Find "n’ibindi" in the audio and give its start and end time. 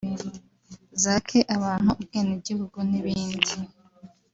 2.89-3.51